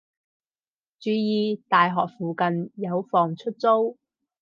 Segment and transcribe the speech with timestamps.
[0.99, 1.61] 注意！
[1.69, 3.99] 大學附近有房出租